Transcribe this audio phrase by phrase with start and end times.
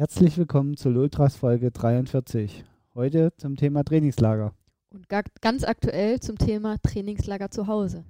[0.00, 2.64] Herzlich willkommen zur Ultras Folge 43.
[2.94, 4.54] Heute zum Thema Trainingslager.
[4.88, 8.06] Und ganz aktuell zum Thema Trainingslager zu Hause.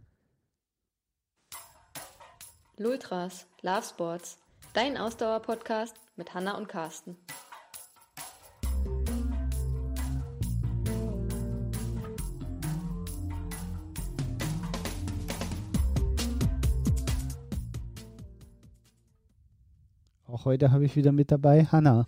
[2.77, 4.39] Lultras, Love Sports,
[4.73, 7.17] dein Ausdauer-Podcast mit Hanna und Carsten.
[20.41, 22.07] Auch heute habe ich wieder mit dabei Hanna.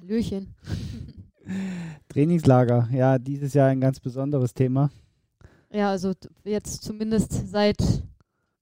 [0.00, 0.52] Hallöchen.
[2.08, 4.90] Trainingslager, ja, dieses Jahr ein ganz besonderes Thema.
[5.70, 6.12] Ja, also
[6.42, 8.02] jetzt zumindest seit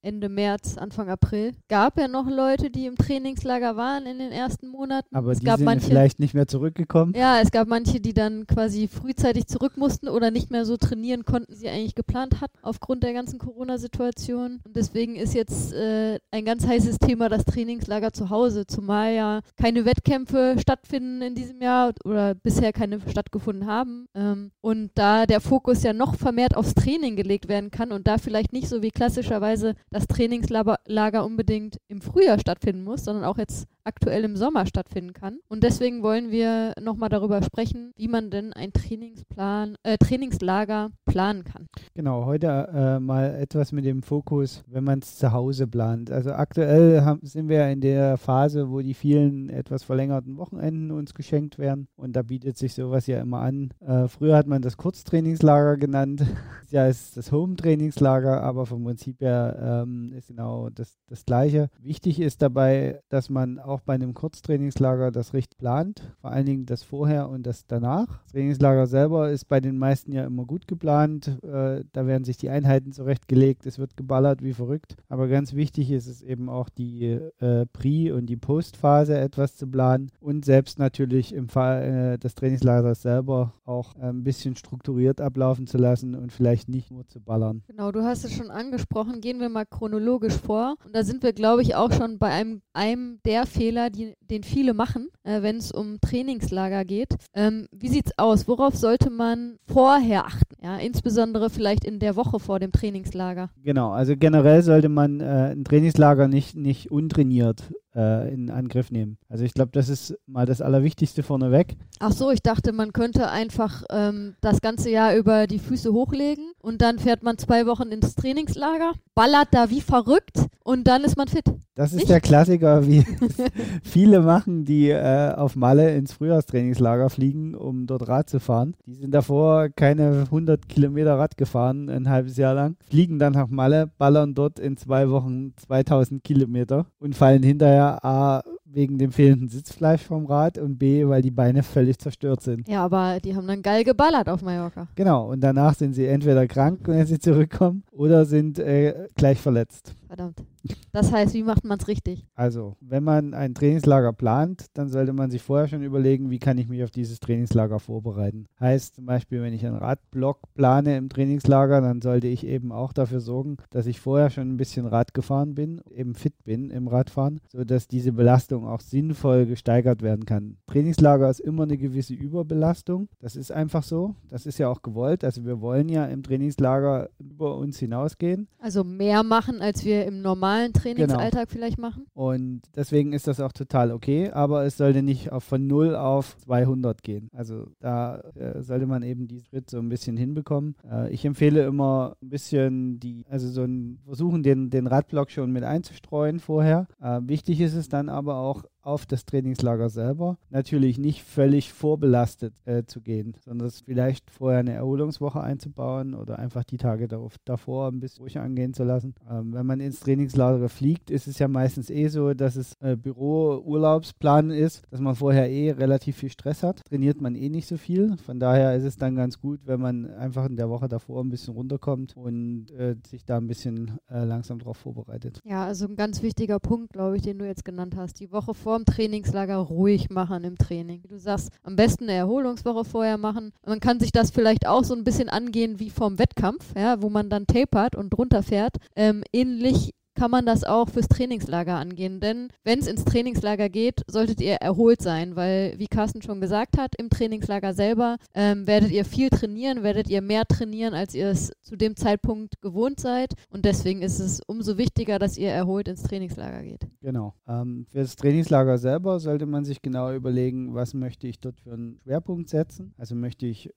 [0.03, 1.53] Ende März, Anfang April.
[1.69, 5.15] Gab ja noch Leute, die im Trainingslager waren in den ersten Monaten.
[5.15, 7.13] Aber es die gab sind manche, vielleicht nicht mehr zurückgekommen.
[7.15, 11.23] Ja, es gab manche, die dann quasi frühzeitig zurück mussten oder nicht mehr so trainieren
[11.23, 14.61] konnten, sie eigentlich geplant hatten, aufgrund der ganzen Corona-Situation.
[14.63, 19.41] Und deswegen ist jetzt äh, ein ganz heißes Thema das Trainingslager zu Hause, zumal ja
[19.55, 24.07] keine Wettkämpfe stattfinden in diesem Jahr oder bisher keine stattgefunden haben.
[24.15, 28.17] Ähm, und da der Fokus ja noch vermehrt aufs Training gelegt werden kann und da
[28.17, 33.67] vielleicht nicht so wie klassischerweise das Trainingslager unbedingt im Frühjahr stattfinden muss, sondern auch jetzt
[33.83, 35.39] aktuell im Sommer stattfinden kann.
[35.47, 41.43] Und deswegen wollen wir nochmal darüber sprechen, wie man denn ein Trainingsplan, äh, Trainingslager planen
[41.43, 41.67] kann.
[41.93, 46.11] Genau, heute äh, mal etwas mit dem Fokus, wenn man es zu Hause plant.
[46.11, 51.13] Also aktuell haben, sind wir in der Phase, wo die vielen etwas verlängerten Wochenenden uns
[51.13, 51.87] geschenkt werden.
[51.95, 53.73] Und da bietet sich sowas ja immer an.
[53.79, 56.25] Äh, früher hat man das Kurztrainingslager genannt.
[56.69, 61.69] ja, ist das Home-Trainingslager, aber vom Prinzip her ähm, ist genau das, das Gleiche.
[61.79, 66.65] Wichtig ist dabei, dass man auch bei einem Kurztrainingslager das recht plant, vor allen Dingen
[66.65, 68.07] das vorher und das danach.
[68.23, 71.39] Das Trainingslager selber ist bei den meisten ja immer gut geplant.
[71.43, 74.97] Äh, da werden sich die Einheiten zurechtgelegt, es wird geballert wie verrückt.
[75.07, 79.67] Aber ganz wichtig ist es eben auch die äh, Pre- und die Postphase etwas zu
[79.67, 85.67] planen und selbst natürlich im Fall äh, des Trainingslagers selber auch ein bisschen strukturiert ablaufen
[85.67, 87.63] zu lassen und vielleicht nicht nur zu ballern.
[87.67, 89.21] Genau, du hast es schon angesprochen.
[89.21, 90.75] Gehen wir mal chronologisch vor.
[90.83, 94.41] Und da sind wir, glaube ich, auch schon bei einem, einem der Fehler, die, den
[94.41, 97.09] viele machen, äh, wenn es um Trainingslager geht.
[97.35, 98.47] Ähm, wie sieht's aus?
[98.47, 100.55] Worauf sollte man vorher achten?
[100.63, 103.51] Ja, insbesondere vielleicht in der Woche vor dem Trainingslager.
[103.63, 109.17] Genau, also generell sollte man äh, ein Trainingslager nicht, nicht untrainiert äh, in Angriff nehmen.
[109.29, 111.75] Also ich glaube, das ist mal das Allerwichtigste vorneweg.
[111.99, 116.51] Ach so, ich dachte, man könnte einfach ähm, das ganze Jahr über die Füße hochlegen
[116.59, 121.17] und dann fährt man zwei Wochen ins Trainingslager, ballert da wie verrückt und dann ist
[121.17, 121.45] man fit.
[121.75, 122.09] Das ist Nicht?
[122.09, 123.05] der Klassiker, wie
[123.83, 128.75] viele machen, die äh, auf Malle ins Frühjahrstrainingslager fliegen, um dort Rad zu fahren.
[128.85, 133.47] Die sind davor keine 100 Kilometer Rad gefahren, ein halbes Jahr lang, fliegen dann nach
[133.47, 138.43] Malle, ballern dort in zwei Wochen 2000 Kilometer und fallen hinterher A,
[138.73, 142.67] wegen dem fehlenden Sitzfleisch vom Rad und B, weil die Beine völlig zerstört sind.
[142.67, 144.87] Ja, aber die haben dann geil geballert auf Mallorca.
[144.95, 149.93] Genau, und danach sind sie entweder krank, wenn sie zurückkommen, oder sind äh, gleich verletzt.
[150.07, 150.43] Verdammt.
[150.91, 152.25] Das heißt, wie macht man es richtig?
[152.35, 156.57] Also, wenn man ein Trainingslager plant, dann sollte man sich vorher schon überlegen, wie kann
[156.57, 158.47] ich mich auf dieses Trainingslager vorbereiten.
[158.59, 162.93] Heißt zum Beispiel, wenn ich einen Radblock plane im Trainingslager, dann sollte ich eben auch
[162.93, 166.87] dafür sorgen, dass ich vorher schon ein bisschen Rad gefahren bin, eben fit bin im
[166.87, 170.57] Radfahren, sodass diese Belastung auch sinnvoll gesteigert werden kann.
[170.67, 173.07] Trainingslager ist immer eine gewisse Überbelastung.
[173.19, 174.15] Das ist einfach so.
[174.29, 175.23] Das ist ja auch gewollt.
[175.23, 178.47] Also wir wollen ja im Trainingslager über uns hinausgehen.
[178.59, 181.51] Also mehr machen, als wir im normalen normalen Trainingsalltag genau.
[181.51, 182.05] vielleicht machen.
[182.13, 186.37] Und deswegen ist das auch total okay, aber es sollte nicht auf, von 0 auf
[186.39, 187.29] 200 gehen.
[187.33, 190.75] Also da äh, sollte man eben diesen Schritt so ein bisschen hinbekommen.
[190.89, 195.51] Äh, ich empfehle immer ein bisschen die, also so ein versuchen, den, den Radblock schon
[195.51, 196.87] mit einzustreuen vorher.
[197.01, 200.37] Äh, wichtig ist es dann aber auch auf das Trainingslager selber.
[200.49, 206.63] Natürlich nicht völlig vorbelastet äh, zu gehen, sondern vielleicht vorher eine Erholungswoche einzubauen oder einfach
[206.63, 209.13] die Tage darauf, davor ein bisschen ruhig angehen zu lassen.
[209.29, 212.95] Ähm, wenn man ins Trainingslager fliegt, ist es ja meistens eh so, dass es äh,
[212.95, 216.83] Büro-Urlaubsplan ist, dass man vorher eh relativ viel Stress hat.
[216.85, 218.17] Trainiert man eh nicht so viel.
[218.17, 221.29] Von daher ist es dann ganz gut, wenn man einfach in der Woche davor ein
[221.29, 225.39] bisschen runterkommt und äh, sich da ein bisschen äh, langsam darauf vorbereitet.
[225.43, 228.19] Ja, also ein ganz wichtiger Punkt, glaube ich, den du jetzt genannt hast.
[228.19, 231.03] Die Woche vor vorm Trainingslager ruhig machen im Training.
[231.09, 233.51] Du sagst, am besten eine Erholungswoche vorher machen.
[233.65, 237.09] Man kann sich das vielleicht auch so ein bisschen angehen wie vorm Wettkampf, ja, wo
[237.09, 238.77] man dann tapert und drunter fährt.
[238.95, 242.19] Ähm, ähnlich kann man das auch fürs Trainingslager angehen.
[242.19, 246.77] Denn wenn es ins Trainingslager geht, solltet ihr erholt sein, weil, wie Carsten schon gesagt
[246.77, 251.29] hat, im Trainingslager selber ähm, werdet ihr viel trainieren, werdet ihr mehr trainieren, als ihr
[251.29, 253.33] es zu dem Zeitpunkt gewohnt seid.
[253.49, 256.87] Und deswegen ist es umso wichtiger, dass ihr erholt ins Trainingslager geht.
[257.01, 257.33] Genau.
[257.47, 261.73] Ähm, für das Trainingslager selber sollte man sich genau überlegen, was möchte ich dort für
[261.73, 262.93] einen Schwerpunkt setzen.
[262.97, 263.69] Also möchte ich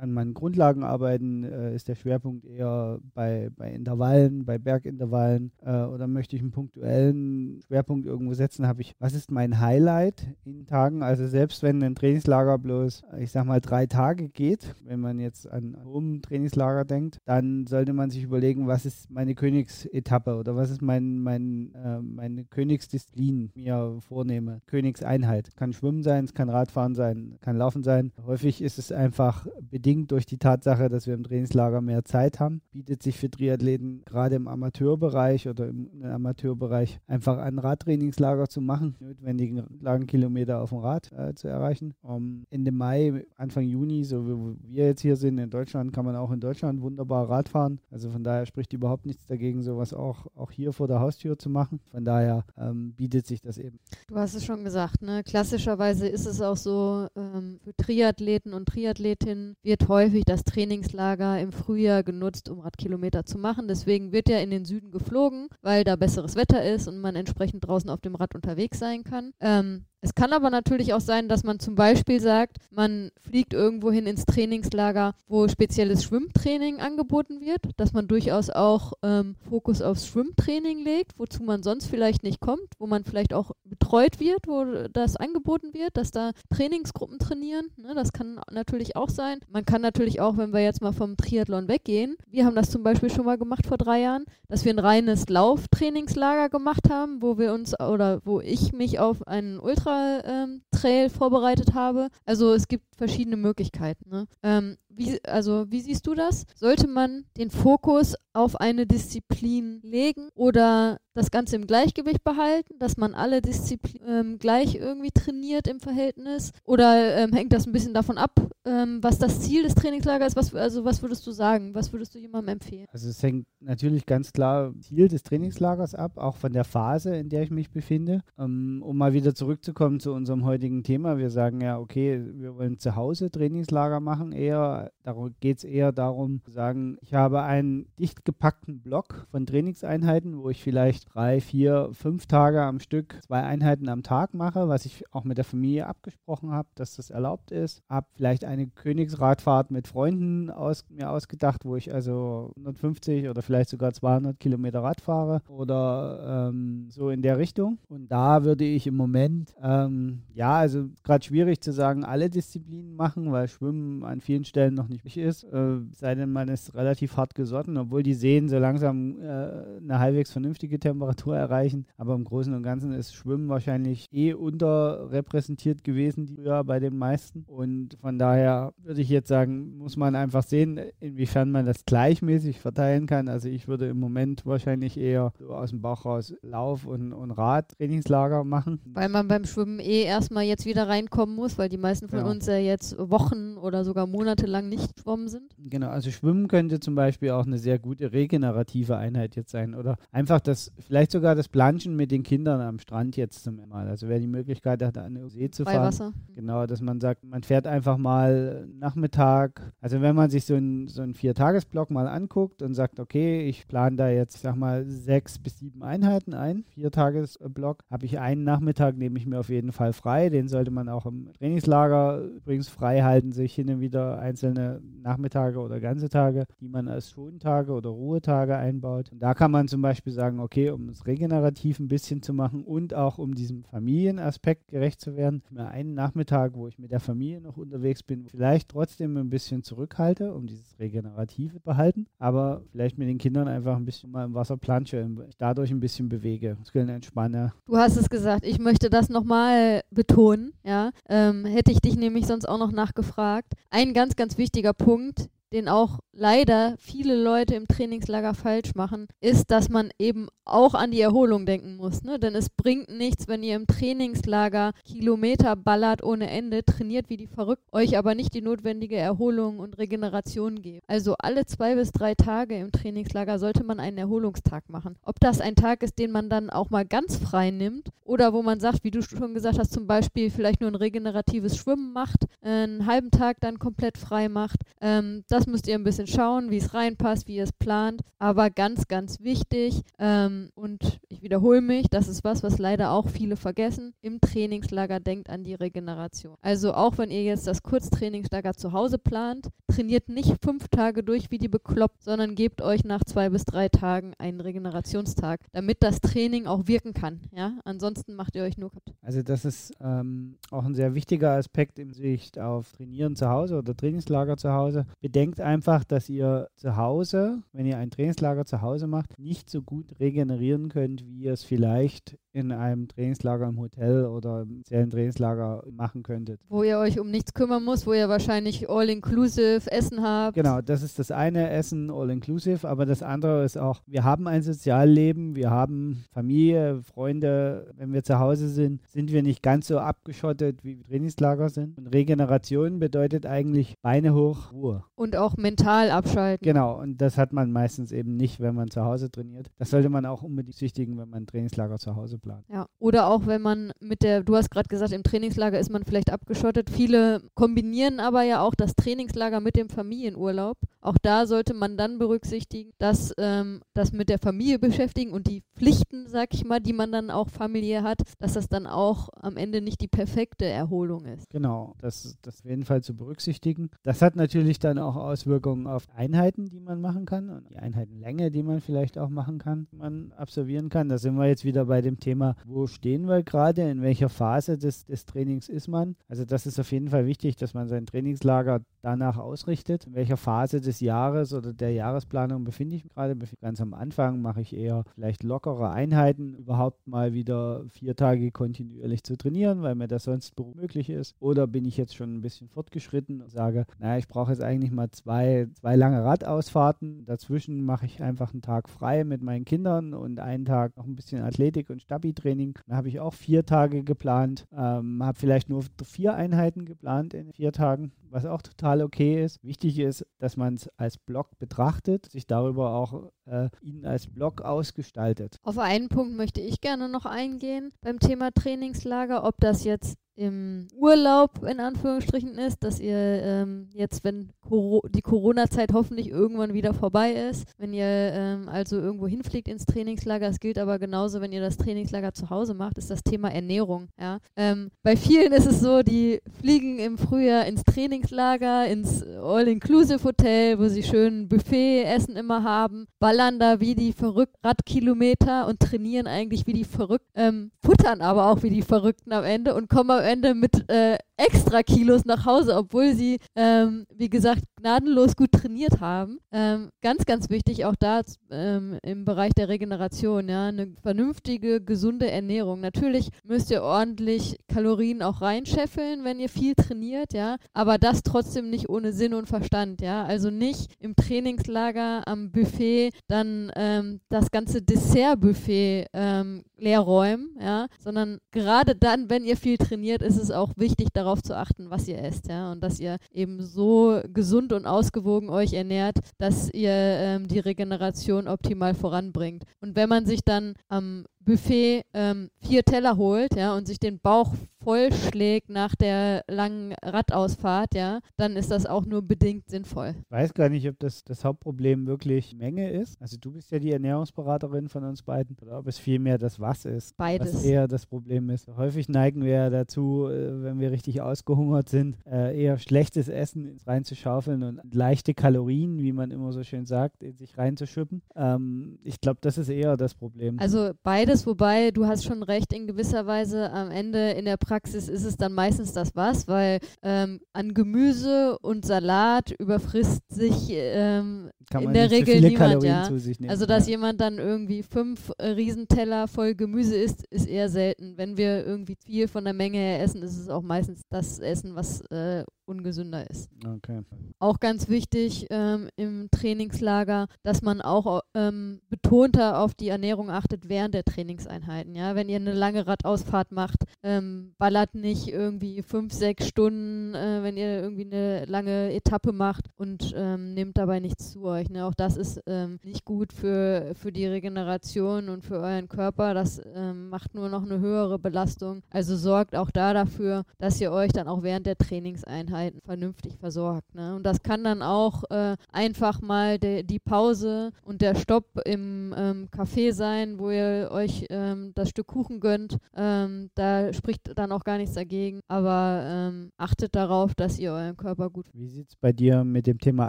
[0.00, 5.75] an meinen Grundlagen arbeiten, äh, ist der Schwerpunkt eher bei, bei Intervallen, bei Bergintervallen äh,
[5.84, 10.66] oder möchte ich einen punktuellen Schwerpunkt irgendwo setzen, habe ich, was ist mein Highlight in
[10.66, 11.02] Tagen?
[11.02, 15.50] Also selbst wenn ein Trainingslager bloß, ich sag mal, drei Tage geht, wenn man jetzt
[15.50, 20.70] an ein Trainingslager denkt, dann sollte man sich überlegen, was ist meine Königsetappe oder was
[20.70, 24.60] ist mein, mein, äh, meine Königsdisziplin, mir vornehme.
[24.66, 25.56] Königseinheit.
[25.56, 28.12] Kann Schwimmen sein, es kann Radfahren sein, kann Laufen sein.
[28.24, 32.62] Häufig ist es einfach bedingt durch die Tatsache, dass wir im Trainingslager mehr Zeit haben,
[32.72, 38.96] bietet sich für Triathleten gerade im Amateurbereich oder im Amateurbereich einfach ein Radtrainingslager zu machen,
[39.00, 41.94] notwendigen Lagenkilometer auf dem Rad äh, zu erreichen.
[42.02, 46.16] Um, Ende Mai, Anfang Juni, so wie wir jetzt hier sind in Deutschland, kann man
[46.16, 47.80] auch in Deutschland wunderbar Rad fahren.
[47.90, 51.50] Also von daher spricht überhaupt nichts dagegen, sowas auch, auch hier vor der Haustür zu
[51.50, 51.80] machen.
[51.90, 53.78] Von daher ähm, bietet sich das eben.
[54.08, 55.22] Du hast es schon gesagt, ne?
[55.24, 61.52] klassischerweise ist es auch so, ähm, für Triathleten und Triathletinnen wird häufig das Trainingslager im
[61.52, 63.68] Frühjahr genutzt, um Radkilometer zu machen.
[63.68, 67.66] Deswegen wird ja in den Süden geflogen, weil da besseres Wetter ist und man entsprechend
[67.66, 69.32] draußen auf dem Rad unterwegs sein kann.
[69.40, 73.90] Ähm, es kann aber natürlich auch sein, dass man zum Beispiel sagt, man fliegt irgendwo
[73.90, 80.06] hin ins Trainingslager, wo spezielles Schwimmtraining angeboten wird, dass man durchaus auch ähm, Fokus aufs
[80.06, 84.86] Schwimmtraining legt, wozu man sonst vielleicht nicht kommt, wo man vielleicht auch betreut wird, wo
[84.92, 87.66] das angeboten wird, dass da Trainingsgruppen trainieren.
[87.76, 89.40] Ne, das kann natürlich auch sein.
[89.50, 92.84] Man kann natürlich auch, wenn wir jetzt mal vom Triathlon weggehen, wir haben das zum
[92.84, 97.38] Beispiel schon mal gemacht vor drei Jahren, dass wir ein reines Lauftrainingslager gemacht haben, wo
[97.38, 102.08] wir uns oder wo ich mich auf einen Ultra Ultra-Trail ähm, vorbereitet habe.
[102.24, 104.08] Also es gibt verschiedene Möglichkeiten.
[104.10, 104.26] Ne?
[104.42, 106.46] Ähm, wie, also wie siehst du das?
[106.54, 112.96] Sollte man den Fokus auf eine Disziplin legen oder das Ganze im Gleichgewicht behalten, dass
[112.98, 116.52] man alle Disziplinen ähm, gleich irgendwie trainiert im Verhältnis?
[116.64, 118.32] Oder ähm, hängt das ein bisschen davon ab,
[118.66, 120.36] ähm, was das Ziel des Trainingslagers ist?
[120.36, 121.74] Was, also was würdest du sagen?
[121.74, 122.86] Was würdest du jemandem empfehlen?
[122.92, 127.30] Also es hängt natürlich ganz klar Ziel des Trainingslagers ab, auch von der Phase, in
[127.30, 128.22] der ich mich befinde.
[128.38, 131.16] Ähm, um mal wieder zurückzukommen zu unserem heutigen Thema.
[131.16, 135.92] Wir sagen ja, okay, wir wollen zu Hause Trainingslager machen, eher, darum geht es eher
[135.92, 141.40] darum zu sagen, ich habe einen dicht gepackten Block von Trainingseinheiten, wo ich vielleicht drei,
[141.40, 145.44] vier, fünf Tage am Stück zwei Einheiten am Tag mache, was ich auch mit der
[145.44, 147.82] Familie abgesprochen habe, dass das erlaubt ist.
[147.88, 153.70] Habe vielleicht eine Königsradfahrt mit Freunden aus, mir ausgedacht, wo ich also 150 oder vielleicht
[153.70, 157.78] sogar 200 Kilometer Rad fahre oder ähm, so in der Richtung.
[157.88, 162.94] Und da würde ich im Moment, ähm, ja, also gerade schwierig zu sagen, alle Disziplinen
[162.96, 167.16] machen, weil Schwimmen an vielen Stellen noch nicht ist, äh, sei denn man ist relativ
[167.16, 171.86] hart gesotten, obwohl die Seen so langsam äh, eine halbwegs vernünftige Temperatur erreichen.
[171.96, 177.44] Aber im Großen und Ganzen ist Schwimmen wahrscheinlich eh unterrepräsentiert gewesen früher bei den meisten.
[177.46, 182.60] Und von daher würde ich jetzt sagen, muss man einfach sehen, inwiefern man das gleichmäßig
[182.60, 183.28] verteilen kann.
[183.28, 187.30] Also ich würde im Moment wahrscheinlich eher so aus dem Bauch raus Lauf- und, und
[187.30, 188.80] Radtrainingslager machen.
[188.86, 192.26] Weil man beim Schwimmen eh erstmal jetzt wieder reinkommen muss, weil die meisten von ja.
[192.26, 195.54] uns ja jetzt Wochen oder sogar Monate lang nicht schwommen sind.
[195.58, 199.74] Genau, also Schwimmen könnte zum Beispiel auch eine sehr gute regenerative Einheit jetzt sein.
[199.74, 203.88] Oder einfach das, vielleicht sogar das Planschen mit den Kindern am Strand jetzt zum Mal.
[203.88, 205.86] Also wer die Möglichkeit hat, an den See zu Bei fahren.
[205.86, 206.12] Wasser.
[206.34, 209.72] Genau, dass man sagt, man fährt einfach mal Nachmittag.
[209.80, 213.66] Also wenn man sich so einen so einen Viertagesblock mal anguckt und sagt, okay, ich
[213.66, 218.96] plane da jetzt, sag mal, sechs bis sieben Einheiten ein, Viertagesblock, habe ich einen Nachmittag,
[218.96, 220.28] nehme ich mir auf jeden Fall frei.
[220.28, 225.58] Den sollte man auch im Trainingslager übrigens frei halten, sich hin und wieder einzelne Nachmittage
[225.58, 229.12] oder ganze Tage, die man als Schontage oder Ruhetage einbaut.
[229.12, 232.64] Und da kann man zum Beispiel sagen, okay, um es regenerativ ein bisschen zu machen
[232.64, 237.00] und auch um diesem Familienaspekt gerecht zu werden, mir einen Nachmittag, wo ich mit der
[237.00, 242.98] Familie noch unterwegs bin, vielleicht trotzdem ein bisschen zurückhalte, um dieses Regenerative behalten, aber vielleicht
[242.98, 246.88] mit den Kindern einfach ein bisschen mal im Wasser plansche, dadurch ein bisschen bewege, Muskeln
[246.88, 247.52] entspanne.
[247.66, 250.90] Du hast es gesagt, ich möchte das nochmal betonen, ja.
[251.08, 253.52] Ähm, hätte ich dich nämlich sonst auch noch nachgefragt.
[253.70, 259.50] Ein ganz, ganz wichtiger Punkt, den auch leider viele Leute im Trainingslager falsch machen, ist,
[259.50, 262.02] dass man eben auch an die Erholung denken muss.
[262.02, 262.18] Ne?
[262.18, 267.26] Denn es bringt nichts, wenn ihr im Trainingslager Kilometer ballert ohne Ende, trainiert wie die
[267.26, 270.84] verrückt, euch aber nicht die notwendige Erholung und Regeneration gebt.
[270.88, 274.96] Also alle zwei bis drei Tage im Trainingslager sollte man einen Erholungstag machen.
[275.02, 278.42] Ob das ein Tag ist, den man dann auch mal ganz frei nimmt oder wo
[278.42, 282.26] man sagt, wie du schon gesagt hast, zum Beispiel vielleicht nur ein regeneratives Schwimmen macht,
[282.40, 284.60] einen halben Tag dann komplett frei macht.
[284.80, 288.02] Ähm, das müsst ihr ein bisschen schauen, wie es reinpasst, wie ihr es plant.
[288.18, 293.08] Aber ganz, ganz wichtig, ähm, und ich wiederhole mich, das ist was, was leider auch
[293.08, 296.36] viele vergessen, im Trainingslager denkt an die Regeneration.
[296.40, 301.30] Also auch wenn ihr jetzt das Kurztrainingslager zu Hause plant, trainiert nicht fünf Tage durch
[301.30, 306.00] wie die bekloppt, sondern gebt euch nach zwei bis drei Tagen einen Regenerationstag, damit das
[306.00, 307.20] Training auch wirken kann.
[307.32, 307.58] Ja?
[307.64, 308.94] Ansonsten macht ihr euch nur kaputt.
[309.02, 313.58] Also das ist ähm, auch ein sehr wichtiger Aspekt im Sicht auf Trainieren zu Hause
[313.58, 314.86] oder Trainingslager zu Hause.
[315.00, 319.62] Bedenkt einfach, dass ihr zu Hause, wenn ihr ein Trainingslager zu Hause macht, nicht so
[319.62, 325.64] gut regenerieren könnt, wie ihr es vielleicht in einem Trainingslager im Hotel oder im Trainingslager
[325.70, 326.38] machen könntet.
[326.50, 330.34] Wo ihr euch um nichts kümmern muss, wo ihr wahrscheinlich all-inclusive Essen habt.
[330.34, 334.42] Genau, das ist das eine Essen all-inclusive, aber das andere ist auch, wir haben ein
[334.42, 337.72] Sozialleben, wir haben Familie, Freunde.
[337.86, 341.78] Wenn wir zu Hause sind, sind wir nicht ganz so abgeschottet, wie Trainingslager sind.
[341.78, 344.82] Und Regeneration bedeutet eigentlich Beine hoch, Ruhe.
[344.96, 346.44] Und auch mental abschalten.
[346.44, 349.52] Genau, und das hat man meistens eben nicht, wenn man zu Hause trainiert.
[349.56, 352.44] Das sollte man auch unbedingt süchtigen, wenn man ein Trainingslager zu Hause plant.
[352.48, 355.84] Ja, oder auch wenn man mit der, du hast gerade gesagt, im Trainingslager ist man
[355.84, 356.68] vielleicht abgeschottet.
[356.68, 360.58] Viele kombinieren aber ja auch das Trainingslager mit dem Familienurlaub.
[360.86, 365.42] Auch da sollte man dann berücksichtigen, dass ähm, das mit der Familie beschäftigen und die
[365.56, 369.36] Pflichten, sag ich mal, die man dann auch familiär hat, dass das dann auch am
[369.36, 371.28] Ende nicht die perfekte Erholung ist.
[371.30, 373.70] Genau, das, das auf jeden Fall zu berücksichtigen.
[373.82, 378.30] Das hat natürlich dann auch Auswirkungen auf Einheiten, die man machen kann und die Einheitenlänge,
[378.30, 380.88] die man vielleicht auch machen kann, die man absolvieren kann.
[380.88, 384.56] Da sind wir jetzt wieder bei dem Thema, wo stehen wir gerade, in welcher Phase
[384.56, 385.96] des, des Trainings ist man.
[386.06, 390.16] Also das ist auf jeden Fall wichtig, dass man sein Trainingslager danach ausrichtet, in welcher
[390.16, 393.16] Phase des Jahres oder der Jahresplanung befinde ich mich gerade.
[393.40, 399.02] Ganz am Anfang mache ich eher vielleicht lockere Einheiten, überhaupt mal wieder vier Tage kontinuierlich
[399.02, 401.16] zu trainieren, weil mir das sonst möglich ist.
[401.18, 404.70] Oder bin ich jetzt schon ein bisschen fortgeschritten und sage, naja, ich brauche jetzt eigentlich
[404.70, 407.04] mal zwei, zwei lange Radausfahrten.
[407.06, 410.94] Dazwischen mache ich einfach einen Tag frei mit meinen Kindern und einen Tag noch ein
[410.94, 412.54] bisschen Athletik und Stabi-Training.
[412.68, 417.32] Da habe ich auch vier Tage geplant, ähm, habe vielleicht nur vier Einheiten geplant in
[417.32, 419.44] vier Tagen was auch total okay ist.
[419.44, 424.40] Wichtig ist, dass man es als Blog betrachtet, sich darüber auch äh, ihn als Blog
[424.40, 425.38] ausgestaltet.
[425.42, 430.66] Auf einen Punkt möchte ich gerne noch eingehen beim Thema Trainingslager, ob das jetzt im
[430.74, 436.72] Urlaub in Anführungsstrichen ist, dass ihr ähm, jetzt, wenn Coro die Corona-Zeit hoffentlich irgendwann wieder
[436.72, 441.32] vorbei ist, wenn ihr ähm, also irgendwo hinfliegt ins Trainingslager, es gilt aber genauso, wenn
[441.32, 443.88] ihr das Trainingslager zu Hause macht, ist das Thema Ernährung.
[444.00, 444.18] Ja?
[444.36, 450.68] Ähm, bei vielen ist es so, die fliegen im Frühjahr ins Trainingslager, ins All-Inclusive-Hotel, wo
[450.68, 456.52] sie schön Buffet-Essen immer haben, ballern da wie die verrückten Radkilometer und trainieren eigentlich wie
[456.52, 460.34] die Verrückten, ähm, futtern aber auch wie die Verrückten am Ende und kommen am Ende
[460.34, 466.18] mit äh, extra Kilos nach Hause, obwohl sie, ähm, wie gesagt, gnadenlos gut trainiert haben.
[466.32, 472.10] Ähm, ganz, ganz wichtig auch da ähm, im Bereich der Regeneration, ja, eine vernünftige, gesunde
[472.10, 472.60] Ernährung.
[472.60, 478.50] Natürlich müsst ihr ordentlich Kalorien auch reinscheffeln, wenn ihr viel trainiert, ja, aber das trotzdem
[478.50, 480.04] nicht ohne Sinn und Verstand, ja.
[480.04, 487.66] Also nicht im Trainingslager am Buffet dann ähm, das ganze Dessertbuffet ähm, leer räumen, ja,
[487.78, 491.86] sondern gerade dann, wenn ihr viel trainiert, ist es auch wichtig, darauf zu achten, was
[491.88, 496.70] ihr esst, ja, und dass ihr eben so gesund und ausgewogen euch ernährt, dass ihr
[496.70, 499.44] ähm, die Regeneration optimal voranbringt.
[499.60, 503.98] Und wenn man sich dann am Buffet ähm, vier Teller holt, ja, und sich den
[503.98, 504.32] Bauch
[504.66, 509.94] vollschlägt nach der langen Radausfahrt, ja, dann ist das auch nur bedingt sinnvoll.
[509.96, 513.00] Ich weiß gar nicht, ob das das Hauptproblem wirklich Menge ist.
[513.00, 516.64] Also du bist ja die Ernährungsberaterin von uns beiden, oder ob es vielmehr das Was
[516.64, 516.96] ist.
[516.96, 517.32] Beides.
[517.32, 518.48] Was eher das Problem ist.
[518.56, 523.58] Häufig neigen wir ja dazu, äh, wenn wir richtig ausgehungert sind, äh, eher schlechtes Essen
[523.64, 528.02] reinzuschaufeln und leichte Kalorien, wie man immer so schön sagt, in sich reinzuschippen.
[528.16, 530.40] Ähm, ich glaube, das ist eher das Problem.
[530.40, 534.55] Also beides, wobei du hast schon recht, in gewisser Weise am Ende in der Praxis
[534.56, 540.48] Praxis ist es dann meistens das was, weil ähm, an Gemüse und Salat überfrisst sich
[540.48, 542.88] ähm, in der Regel niemand, ja.
[543.28, 543.72] Also dass ja.
[543.72, 547.98] jemand dann irgendwie fünf äh, Riesenteller voll Gemüse isst, ist eher selten.
[547.98, 551.54] Wenn wir irgendwie viel von der Menge her essen, ist es auch meistens das Essen,
[551.54, 553.28] was äh, ungesünder ist.
[553.44, 553.82] Okay.
[554.18, 560.48] Auch ganz wichtig ähm, im Trainingslager, dass man auch ähm, betonter auf die Ernährung achtet
[560.48, 561.74] während der Trainingseinheiten.
[561.74, 567.20] Ja, wenn ihr eine lange Radausfahrt macht, ähm, ballert nicht irgendwie fünf, sechs Stunden, äh,
[567.24, 571.50] wenn ihr irgendwie eine lange Etappe macht und ähm, nehmt dabei nichts zu euch.
[571.50, 571.66] Ne?
[571.66, 576.14] Auch das ist ähm, nicht gut für, für die Regeneration und für euren Körper.
[576.14, 578.62] Das ähm, macht nur noch eine höhere Belastung.
[578.70, 583.16] Also sorgt auch da dafür, dass ihr euch dann auch während der Trainingseinheit Einheiten vernünftig
[583.18, 583.74] versorgt.
[583.74, 583.96] Ne?
[583.96, 588.94] Und das kann dann auch äh, einfach mal de, die Pause und der Stopp im
[588.96, 592.58] ähm, Café sein, wo ihr euch ähm, das Stück Kuchen gönnt.
[592.76, 595.20] Ähm, da spricht dann auch gar nichts dagegen.
[595.28, 598.26] Aber ähm, achtet darauf, dass ihr euren Körper gut.
[598.32, 599.88] Wie sieht es bei dir mit dem Thema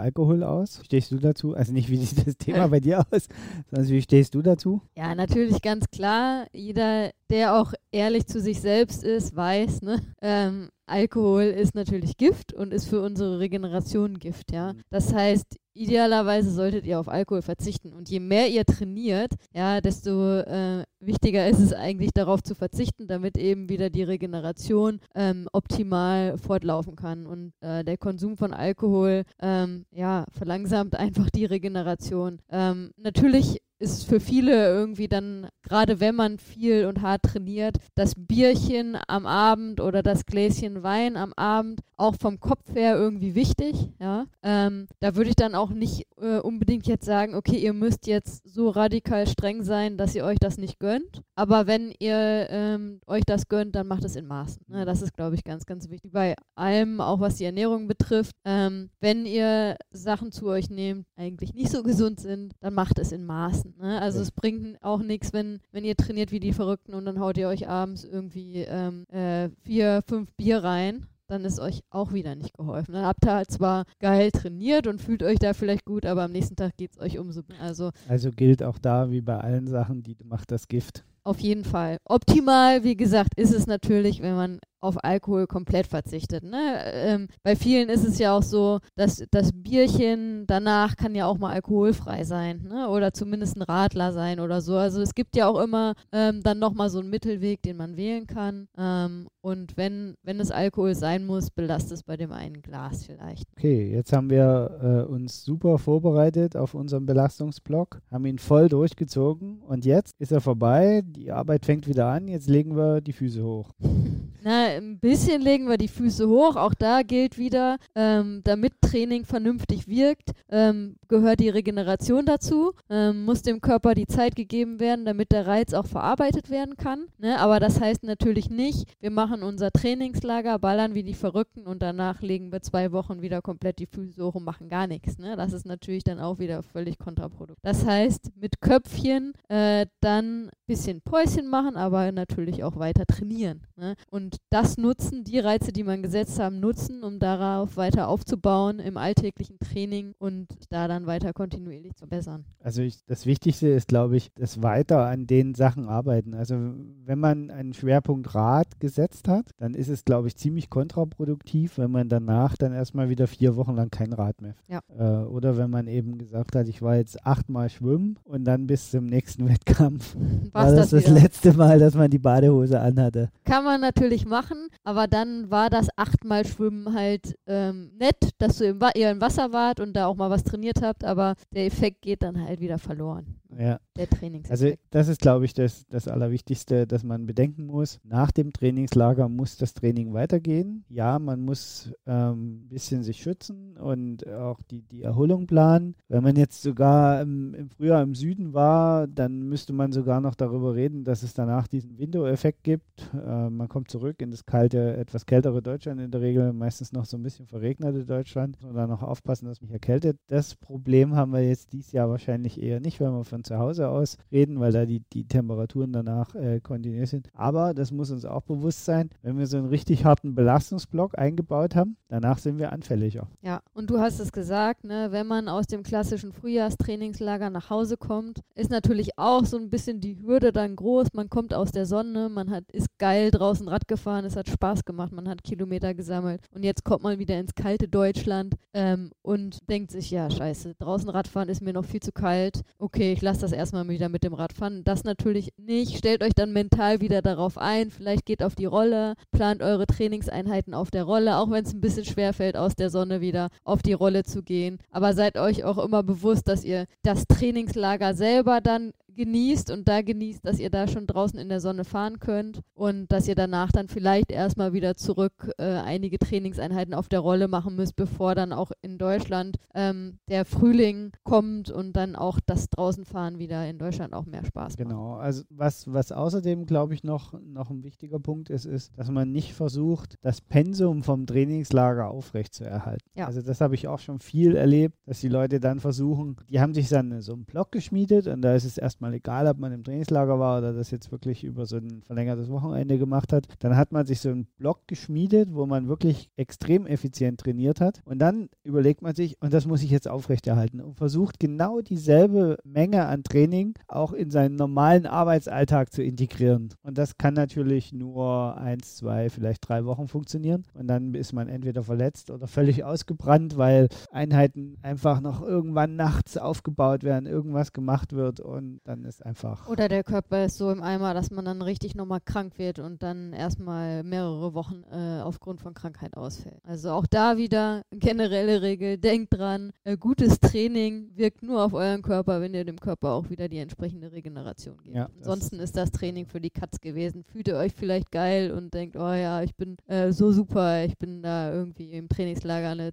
[0.00, 0.80] Alkohol aus?
[0.84, 1.54] Stehst du dazu?
[1.54, 3.28] Also nicht, wie sieht das Thema bei dir aus,
[3.70, 4.82] sondern wie stehst du dazu?
[4.96, 6.46] Ja, natürlich ganz klar.
[6.52, 10.00] Jeder, der auch ehrlich zu sich selbst ist, weiß, ne?
[10.22, 14.72] Ähm, Alkohol ist natürlich Gift und ist für unsere Regeneration Gift, ja.
[14.72, 14.80] Mhm.
[14.90, 17.92] Das heißt, idealerweise solltet ihr auf Alkohol verzichten.
[17.92, 23.06] Und je mehr ihr trainiert, ja, desto äh, wichtiger ist es eigentlich darauf zu verzichten,
[23.06, 27.26] damit eben wieder die Regeneration ähm, optimal fortlaufen kann.
[27.26, 32.40] Und äh, der Konsum von Alkohol, ähm, ja, verlangsamt einfach die Regeneration.
[32.50, 38.14] Ähm, natürlich ist für viele irgendwie dann, gerade wenn man viel und hart trainiert, das
[38.16, 43.90] Bierchen am Abend oder das Gläschen Wein am Abend auch vom Kopf her irgendwie wichtig.
[44.00, 44.26] Ja?
[44.42, 48.48] Ähm, da würde ich dann auch nicht äh, unbedingt jetzt sagen, okay, ihr müsst jetzt
[48.48, 51.22] so radikal streng sein, dass ihr euch das nicht gönnt.
[51.34, 54.62] Aber wenn ihr ähm, euch das gönnt, dann macht es in Maßen.
[54.68, 54.84] Ne?
[54.84, 56.12] Das ist, glaube ich, ganz, ganz wichtig.
[56.12, 61.54] Bei allem, auch was die Ernährung betrifft, ähm, wenn ihr Sachen zu euch nehmt, eigentlich
[61.54, 63.76] nicht so gesund sind, dann macht es in Maßen.
[63.78, 64.00] Ne?
[64.00, 64.22] Also ja.
[64.22, 67.48] es bringt auch nichts, wenn, wenn ihr trainiert wie die Verrückten und dann haut ihr
[67.48, 72.56] euch abends irgendwie ähm, äh, vier, fünf Bier rein dann ist euch auch wieder nicht
[72.56, 72.94] geholfen.
[72.94, 76.32] Dann habt ihr halt zwar geil trainiert und fühlt euch da vielleicht gut, aber am
[76.32, 77.42] nächsten Tag geht es euch umso.
[77.60, 81.04] Also, also gilt auch da, wie bei allen Sachen, die macht das Gift.
[81.24, 81.98] Auf jeden Fall.
[82.04, 86.44] Optimal, wie gesagt, ist es natürlich, wenn man auf Alkohol komplett verzichtet.
[86.44, 86.80] Ne?
[86.92, 91.38] Ähm, bei vielen ist es ja auch so, dass das Bierchen danach kann ja auch
[91.38, 92.88] mal alkoholfrei sein ne?
[92.88, 94.76] oder zumindest ein Radler sein oder so.
[94.76, 98.26] Also es gibt ja auch immer ähm, dann nochmal so einen Mittelweg, den man wählen
[98.26, 98.68] kann.
[98.76, 103.48] Ähm, und wenn, wenn es Alkohol sein muss, belastet es bei dem einen Glas vielleicht.
[103.56, 109.62] Okay, jetzt haben wir äh, uns super vorbereitet auf unseren Belastungsblock, haben ihn voll durchgezogen
[109.62, 111.02] und jetzt ist er vorbei.
[111.04, 112.28] Die Arbeit fängt wieder an.
[112.28, 113.72] Jetzt legen wir die Füße hoch.
[114.42, 116.56] Na, ein bisschen legen wir die Füße hoch.
[116.56, 122.72] Auch da gilt wieder, ähm, damit Training vernünftig wirkt, ähm, gehört die Regeneration dazu.
[122.88, 127.06] Ähm, muss dem Körper die Zeit gegeben werden, damit der Reiz auch verarbeitet werden kann.
[127.18, 127.38] Ne?
[127.40, 132.22] Aber das heißt natürlich nicht, wir machen unser Trainingslager, ballern wie die Verrückten und danach
[132.22, 135.18] legen wir zwei Wochen wieder komplett die Füße hoch und machen gar nichts.
[135.18, 135.36] Ne?
[135.36, 137.62] Das ist natürlich dann auch wieder völlig kontraproduktiv.
[137.62, 143.66] Das heißt, mit Köpfchen äh, dann ein bisschen Päuschen machen, aber natürlich auch weiter trainieren.
[143.76, 143.96] Ne?
[144.10, 148.96] Und das nutzen, die Reize, die man gesetzt haben, nutzen, um darauf weiter aufzubauen im
[148.96, 152.44] alltäglichen Training und da dann weiter kontinuierlich zu bessern.
[152.62, 156.34] Also ich, das Wichtigste ist, glaube ich, das weiter an den Sachen arbeiten.
[156.34, 156.56] Also
[157.04, 161.90] wenn man einen Schwerpunkt Rad gesetzt hat, dann ist es, glaube ich, ziemlich kontraproduktiv, wenn
[161.90, 164.54] man danach dann erstmal wieder vier Wochen lang kein Rad mehr.
[164.68, 164.80] Ja.
[164.98, 168.90] Äh, oder wenn man eben gesagt hat, ich war jetzt achtmal schwimmen und dann bis
[168.90, 170.16] zum nächsten Wettkampf
[170.52, 173.30] war das das, das letzte Mal, dass man die Badehose anhatte.
[173.44, 178.64] Kann man natürlich machen, aber dann war das achtmal Schwimmen halt ähm, nett, dass du
[178.66, 182.02] im, ihr im Wasser wart und da auch mal was trainiert habt, aber der Effekt
[182.02, 183.40] geht dann halt wieder verloren.
[183.56, 183.80] Ja.
[183.98, 184.50] Der Trainingseffekt.
[184.50, 187.98] Also das ist, glaube ich, das, das Allerwichtigste, dass man bedenken muss.
[188.04, 190.84] Nach dem Trainingslager muss das Training weitergehen.
[190.88, 195.96] Ja, man muss ein ähm, bisschen sich schützen und auch die, die Erholung planen.
[196.06, 200.36] Wenn man jetzt sogar im, im Frühjahr im Süden war, dann müsste man sogar noch
[200.36, 203.10] darüber reden, dass es danach diesen Window-Effekt gibt.
[203.12, 207.04] Äh, man kommt zurück in das kalte, etwas kältere Deutschland in der Regel, meistens noch
[207.04, 208.58] so ein bisschen verregnete Deutschland.
[208.62, 210.18] Und dann noch aufpassen, dass mich erkältet.
[210.28, 213.87] Das Problem haben wir jetzt dieses Jahr wahrscheinlich eher nicht, weil wir von zu Hause
[213.88, 217.28] Seite aus reden, weil da die, die Temperaturen danach äh, kontinuierlich sind.
[217.34, 221.74] Aber das muss uns auch bewusst sein, wenn wir so einen richtig harten Belastungsblock eingebaut
[221.74, 223.28] haben, danach sind wir anfälliger.
[223.42, 227.96] Ja, und du hast es gesagt, ne, wenn man aus dem klassischen Frühjahrstrainingslager nach Hause
[227.96, 231.08] kommt, ist natürlich auch so ein bisschen die Hürde dann groß.
[231.14, 234.84] Man kommt aus der Sonne, man hat, ist geil draußen Rad gefahren, es hat Spaß
[234.84, 239.68] gemacht, man hat Kilometer gesammelt und jetzt kommt man wieder ins kalte Deutschland ähm, und
[239.68, 242.62] denkt sich, ja, scheiße, draußen Radfahren ist mir noch viel zu kalt.
[242.78, 244.82] Okay, ich lasse das erstmal wieder mit dem Radfahren.
[244.84, 245.96] Das natürlich nicht.
[245.96, 247.90] Stellt euch dann mental wieder darauf ein.
[247.90, 251.80] Vielleicht geht auf die Rolle, plant eure Trainingseinheiten auf der Rolle, auch wenn es ein
[251.80, 254.78] bisschen schwer fällt, aus der Sonne wieder auf die Rolle zu gehen.
[254.90, 260.00] Aber seid euch auch immer bewusst, dass ihr das Trainingslager selber dann genießt und da
[260.00, 263.70] genießt, dass ihr da schon draußen in der Sonne fahren könnt und dass ihr danach
[263.72, 268.52] dann vielleicht erstmal wieder zurück äh, einige Trainingseinheiten auf der Rolle machen müsst, bevor dann
[268.52, 274.14] auch in Deutschland ähm, der Frühling kommt und dann auch das Draußenfahren wieder in Deutschland
[274.14, 274.78] auch mehr Spaß macht.
[274.78, 279.10] Genau, also was, was außerdem, glaube ich, noch, noch ein wichtiger Punkt ist, ist, dass
[279.10, 283.10] man nicht versucht, das Pensum vom Trainingslager aufrechtzuerhalten.
[283.14, 283.26] Ja.
[283.26, 286.74] Also das habe ich auch schon viel erlebt, dass die Leute dann versuchen, die haben
[286.74, 289.72] sich dann so einen Block geschmiedet und da ist es erstmal mal egal, ob man
[289.72, 293.46] im Trainingslager war oder das jetzt wirklich über so ein verlängertes Wochenende gemacht hat.
[293.60, 298.00] Dann hat man sich so einen Block geschmiedet, wo man wirklich extrem effizient trainiert hat.
[298.04, 302.58] Und dann überlegt man sich, und das muss ich jetzt aufrechterhalten und versucht genau dieselbe
[302.64, 306.68] Menge an Training auch in seinen normalen Arbeitsalltag zu integrieren.
[306.82, 310.64] Und das kann natürlich nur eins, zwei, vielleicht drei Wochen funktionieren.
[310.74, 316.36] Und dann ist man entweder verletzt oder völlig ausgebrannt, weil Einheiten einfach noch irgendwann nachts
[316.36, 319.68] aufgebaut werden, irgendwas gemacht wird und dann ist einfach.
[319.68, 323.02] Oder der Körper ist so im Eimer, dass man dann richtig nochmal krank wird und
[323.02, 326.60] dann erstmal mehrere Wochen äh, aufgrund von Krankheit ausfällt.
[326.64, 332.02] Also auch da wieder generelle Regel, denkt dran, äh, gutes Training wirkt nur auf euren
[332.02, 334.96] Körper, wenn ihr dem Körper auch wieder die entsprechende Regeneration gebt.
[334.96, 337.24] Ja, Ansonsten ist das Training für die Katz gewesen.
[337.24, 340.96] Fühlt ihr euch vielleicht geil und denkt, oh ja, ich bin äh, so super, ich
[340.98, 342.92] bin da irgendwie im Trainingslager eine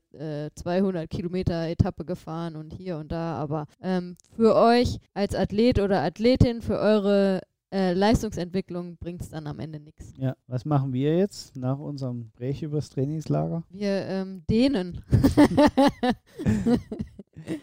[0.56, 5.80] 200 äh, Kilometer Etappe gefahren und hier und da, aber ähm, für euch als Athlet
[5.80, 10.14] oder Athletin für eure äh, Leistungsentwicklung bringt es dann am Ende nichts.
[10.18, 13.64] Ja, was machen wir jetzt nach unserem Gespräch übers Trainingslager?
[13.70, 15.04] Wir ähm, dehnen.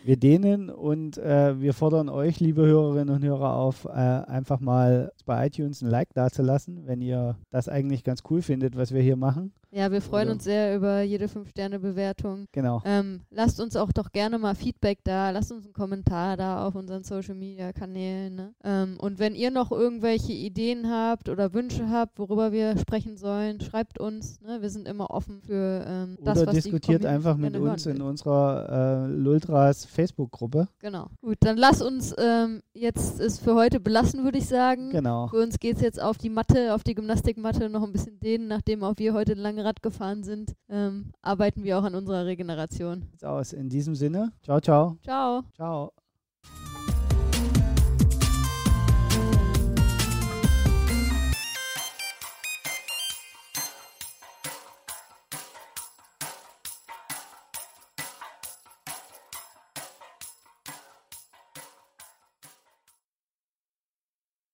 [0.05, 5.12] wir dehnen und äh, wir fordern euch, liebe Hörerinnen und Hörer, auf, äh, einfach mal
[5.25, 9.16] bei iTunes ein Like dazulassen, wenn ihr das eigentlich ganz cool findet, was wir hier
[9.16, 9.53] machen.
[9.74, 10.35] Ja, wir freuen Oder?
[10.35, 12.46] uns sehr über jede 5-Sterne-Bewertung.
[12.52, 12.82] Genau.
[12.85, 16.74] Ähm, lasst uns auch doch gerne mal Feedback da, lasst uns einen Kommentar da auf
[16.74, 18.35] unseren Social-Media-Kanälen.
[18.35, 18.54] Ne?
[18.64, 23.62] Ähm, und wenn ihr noch irgendwelche Ideen habt oder Wünsche habt, worüber wir sprechen sollen,
[23.62, 24.42] schreibt uns.
[24.42, 24.61] Ne?
[24.61, 29.06] Wir sind immer offen für ähm, das, Oder was diskutiert einfach mit uns in unserer
[29.06, 30.68] äh, Lultras Facebook-Gruppe.
[30.80, 31.06] Genau.
[31.22, 34.90] Gut, dann lass uns ähm, jetzt es für heute belassen, würde ich sagen.
[34.90, 35.28] Genau.
[35.28, 38.48] Für uns geht es jetzt auf die Matte, auf die Gymnastikmatte noch ein bisschen dehnen,
[38.48, 43.09] nachdem auch wir heute lange Rad gefahren sind, ähm, arbeiten wir auch an unserer Regeneration.
[43.22, 43.53] Aus.
[43.53, 44.98] In diesem Sinne, ciao, ciao.
[45.03, 45.42] Ciao.
[45.55, 45.92] Ciao.